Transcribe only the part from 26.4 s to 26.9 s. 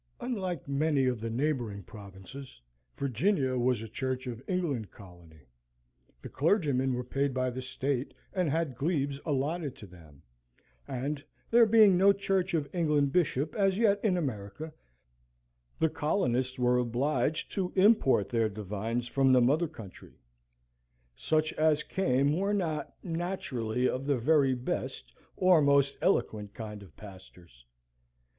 kind